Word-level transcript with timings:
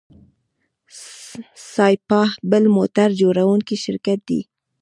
سایپا 1.73 2.21
بل 2.51 2.63
موټر 2.75 3.09
جوړوونکی 3.21 3.75
شرکت 3.83 4.19
دی. 4.29 4.41